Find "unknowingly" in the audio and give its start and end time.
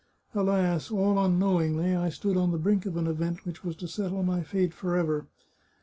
1.23-1.93